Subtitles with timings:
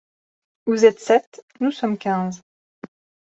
[0.65, 2.41] Vous êtes sept, nous sommes quinze.